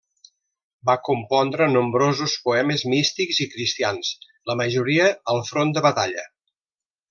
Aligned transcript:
Va 0.89 0.93
compondre 1.09 1.67
nombrosos 1.73 2.33
poemes 2.47 2.85
místics 2.95 3.43
i 3.47 3.47
cristians, 3.53 4.11
la 4.53 4.57
majoria 4.65 5.07
al 5.35 5.45
front 5.53 5.77
de 5.79 5.89
batalla. 5.91 6.29